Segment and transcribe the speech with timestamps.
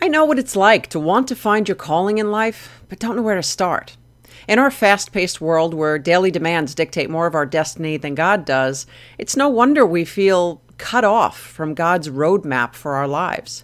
[0.00, 3.16] I know what it's like to want to find your calling in life, but don't
[3.16, 3.96] know where to start.
[4.48, 8.44] In our fast paced world where daily demands dictate more of our destiny than God
[8.44, 8.86] does,
[9.18, 13.62] it's no wonder we feel cut off from God's roadmap for our lives.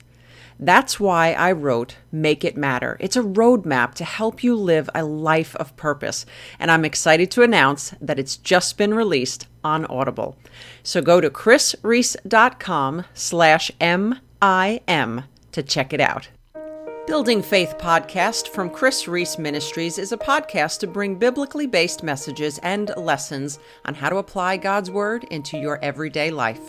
[0.60, 2.96] That's why I wrote Make It Matter.
[3.00, 6.26] It's a roadmap to help you live a life of purpose,
[6.58, 10.36] and I'm excited to announce that it's just been released on Audible.
[10.82, 15.24] So go to krisreece.com slash M-I-M
[15.58, 16.28] to check it out.
[17.08, 22.58] Building Faith podcast from Kris Reece Ministries is a podcast to bring biblically based messages
[22.58, 26.60] and lessons on how to apply God's Word into your everyday life.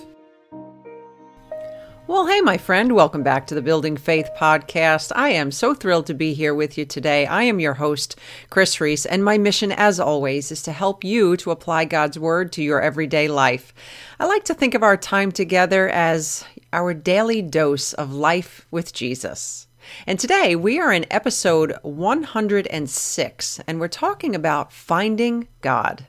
[2.07, 5.11] Well, hey, my friend, welcome back to the Building Faith podcast.
[5.15, 7.27] I am so thrilled to be here with you today.
[7.27, 8.15] I am your host,
[8.49, 12.51] Kris Reece, and my mission, as always, is to help you to apply God's Word
[12.53, 13.75] to your everyday life.
[14.19, 18.93] I like to think of our time together as our daily dose of life with
[18.93, 19.67] Jesus.
[20.05, 26.07] And today we are in episode 106, and we're talking about finding God.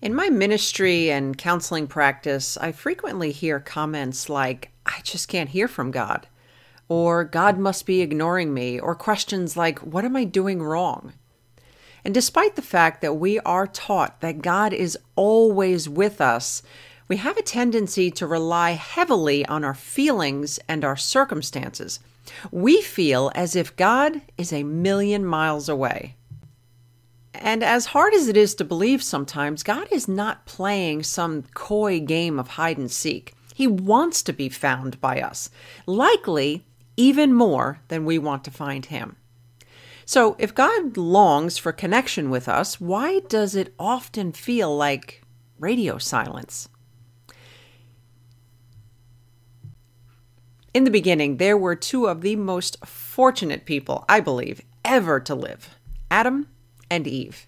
[0.00, 5.68] In my ministry and counseling practice, I frequently hear comments like, I just can't hear
[5.68, 6.26] from God,
[6.88, 11.12] or God must be ignoring me, or questions like, What am I doing wrong?
[12.04, 16.62] And despite the fact that we are taught that God is always with us,
[17.08, 22.00] we have a tendency to rely heavily on our feelings and our circumstances.
[22.50, 26.16] We feel as if God is a million miles away.
[27.34, 31.98] And as hard as it is to believe sometimes, God is not playing some coy
[32.00, 33.34] game of hide and seek.
[33.54, 35.50] He wants to be found by us,
[35.86, 36.64] likely
[36.96, 39.16] even more than we want to find Him.
[40.04, 45.22] So, if God longs for connection with us, why does it often feel like
[45.58, 46.68] radio silence?
[50.74, 55.34] In the beginning, there were two of the most fortunate people, I believe, ever to
[55.34, 55.68] live
[56.10, 56.48] Adam
[56.90, 57.46] and Eve.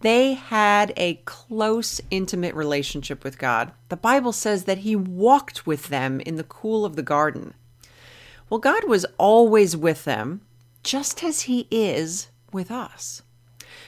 [0.00, 3.72] They had a close, intimate relationship with God.
[3.90, 7.52] The Bible says that He walked with them in the cool of the garden.
[8.48, 10.40] Well, God was always with them,
[10.82, 13.20] just as He is with us.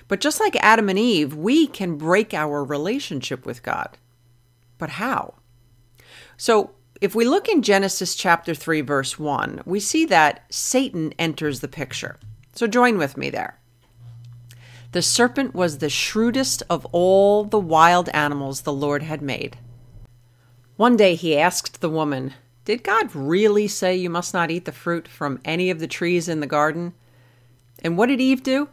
[0.06, 3.97] But just like Adam and Eve, we can break our relationship with God.
[4.77, 5.34] But how?
[6.37, 11.61] So, if we look in Genesis chapter 3, verse 1, we see that Satan enters
[11.61, 12.19] the picture.
[12.55, 13.59] So, join with me there.
[14.93, 19.59] The serpent was the shrewdest of all the wild animals the Lord had made.
[20.77, 24.73] One day he asked the woman, Did God really say you must not eat the
[24.73, 26.95] fruit from any of the trees in the garden?
[27.83, 28.69] And what did Eve do?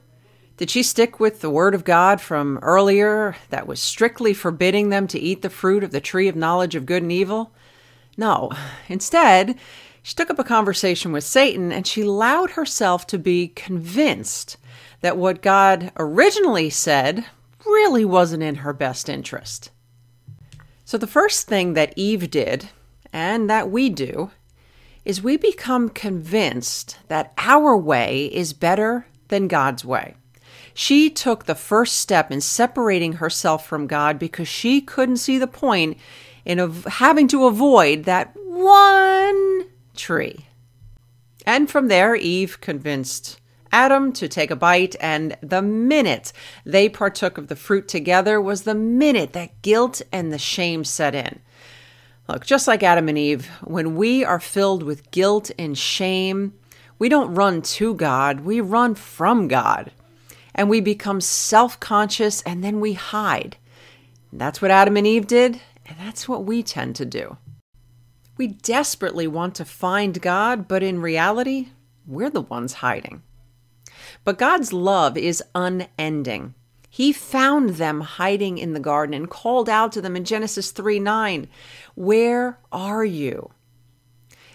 [0.56, 5.08] Did she stick with the word of God from earlier that was strictly forbidding them
[5.08, 7.52] to eat the fruit of the tree of knowledge of good and evil?
[8.18, 8.52] No.
[8.88, 9.58] Instead,
[10.02, 14.58] she took up a conversation with Satan and she allowed herself to be convinced
[15.02, 17.26] that what God originally said
[17.66, 19.72] really wasn't in her best interest.
[20.86, 22.70] So, the first thing that Eve did,
[23.12, 24.32] and that we do,
[25.06, 30.16] is we become convinced that our way is better than God's way.
[30.74, 35.48] She took the first step in separating herself from God because she couldn't see the
[35.48, 35.98] point
[36.46, 39.66] in av- having to avoid that one
[39.96, 40.46] tree.
[41.46, 43.40] And from there, Eve convinced
[43.72, 46.32] Adam to take a bite, and the minute
[46.66, 51.16] they partook of the fruit together was the minute that guilt and the shame set
[51.16, 51.40] in.
[52.28, 56.54] Look, just like Adam and Eve, when we are filled with guilt and shame,
[56.98, 59.92] we don't run to God, we run from God.
[60.56, 63.58] And we become self conscious and then we hide.
[64.32, 67.38] That's what Adam and Eve did, and that's what we tend to do.
[68.38, 71.70] We desperately want to find God, but in reality,
[72.08, 73.22] we're the ones hiding.
[74.24, 76.56] But God's love is unending.
[76.90, 81.00] He found them hiding in the garden and called out to them in Genesis 3
[81.00, 81.48] 9,
[81.96, 83.52] Where are you?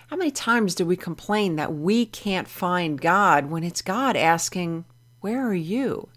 [0.08, 4.84] How many times do we complain that we can't find God when it's God asking,
[5.20, 6.08] Where are you?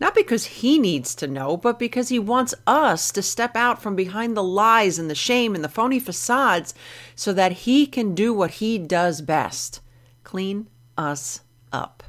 [0.00, 3.96] Not because He needs to know, but because He wants us to step out from
[3.96, 6.74] behind the lies and the shame and the phony facades
[7.14, 9.80] so that He can do what He does best
[10.24, 11.40] clean us
[11.72, 12.02] up.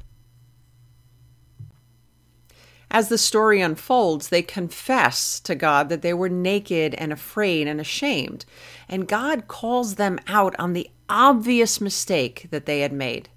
[2.94, 7.82] As the story unfolds, they confess to God that they were naked and afraid and
[7.82, 8.46] ashamed,
[8.88, 13.30] and God calls them out on the obvious mistake that they had made.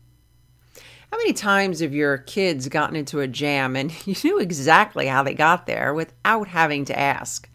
[1.10, 5.22] How many times have your kids gotten into a jam and you knew exactly how
[5.22, 7.48] they got there without having to ask?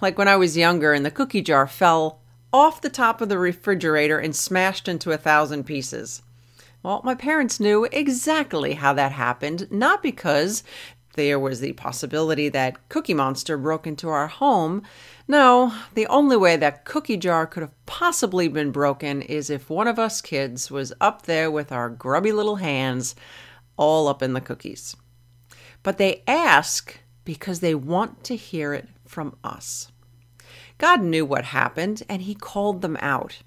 [0.00, 2.20] Like when I was younger and the cookie jar fell
[2.52, 6.22] off the top of the refrigerator and smashed into a thousand pieces.
[6.82, 10.64] Well, my parents knew exactly how that happened, not because
[11.14, 14.82] there was the possibility that Cookie Monster broke into our home.
[15.28, 19.88] No, the only way that cookie jar could have possibly been broken is if one
[19.88, 23.14] of us kids was up there with our grubby little hands
[23.76, 24.96] all up in the cookies.
[25.82, 29.90] But they ask because they want to hear it from us.
[30.78, 33.42] God knew what happened and he called them out.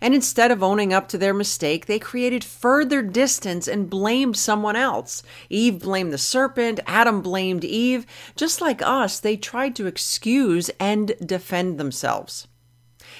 [0.00, 4.76] And instead of owning up to their mistake, they created further distance and blamed someone
[4.76, 5.22] else.
[5.48, 8.06] Eve blamed the serpent, Adam blamed Eve.
[8.36, 12.48] Just like us, they tried to excuse and defend themselves.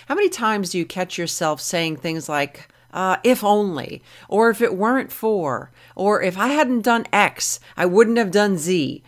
[0.06, 4.60] How many times do you catch yourself saying things like, uh, if only, or if
[4.60, 9.02] it weren't for, or if I hadn't done X, I wouldn't have done Z?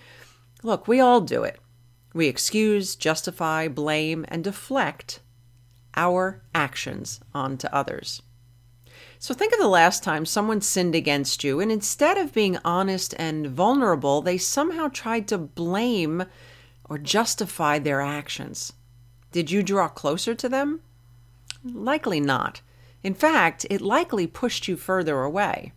[0.63, 1.61] Look, we all do it.
[2.15, 5.21] We excuse, justify, blame, and deflect
[5.97, 8.23] our actions onto others.
[9.19, 13.15] So think of the last time someone sinned against you, and instead of being honest
[13.19, 16.25] and vulnerable, they somehow tried to blame
[16.89, 18.73] or justify their actions.
[19.33, 20.81] Did you draw closer to them?
[21.65, 22.61] Likely not.
[23.03, 25.73] In fact, it likely pushed you further away.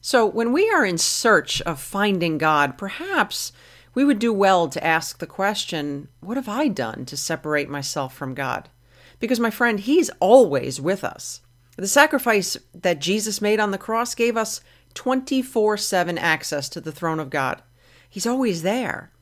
[0.00, 3.52] So, when we are in search of finding God, perhaps
[3.94, 8.14] we would do well to ask the question what have I done to separate myself
[8.14, 8.68] from God?
[9.18, 11.40] Because, my friend, He's always with us.
[11.76, 14.60] The sacrifice that Jesus made on the cross gave us
[14.94, 17.62] 24 7 access to the throne of God.
[18.08, 19.12] He's always there.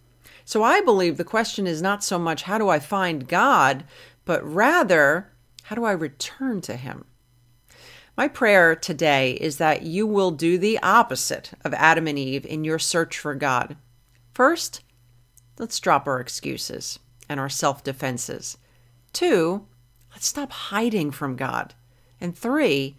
[0.44, 3.84] So I believe the question is not so much how do I find God,
[4.24, 5.32] but rather
[5.64, 7.06] how do I return to Him?
[8.16, 12.62] My prayer today is that you will do the opposite of Adam and Eve in
[12.62, 13.76] your search for God.
[14.32, 14.82] First,
[15.58, 18.58] let's drop our excuses and our self defenses.
[19.12, 19.66] Two,
[20.14, 21.74] Let's stop hiding from God.
[22.20, 22.96] And three,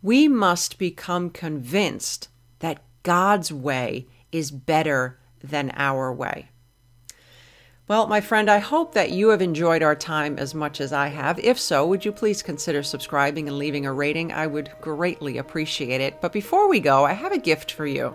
[0.00, 2.28] we must become convinced
[2.60, 6.48] that God's way is better than our way.
[7.88, 11.08] Well, my friend, I hope that you have enjoyed our time as much as I
[11.08, 11.38] have.
[11.40, 14.32] If so, would you please consider subscribing and leaving a rating?
[14.32, 16.20] I would greatly appreciate it.
[16.20, 18.14] But before we go, I have a gift for you.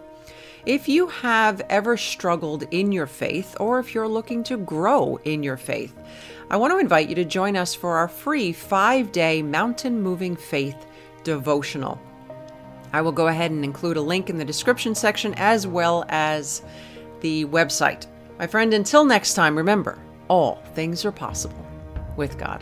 [0.68, 5.42] If you have ever struggled in your faith, or if you're looking to grow in
[5.42, 5.98] your faith,
[6.52, 10.36] I want to invite you to join us for our free five day mountain moving
[10.36, 10.76] faith
[11.24, 12.02] devotional.
[12.92, 16.64] I will go ahead and include a link in the description section as well as
[17.22, 18.06] the website.
[18.38, 19.98] My friend, until next time, remember
[20.28, 21.66] all things are possible
[22.18, 22.62] with God.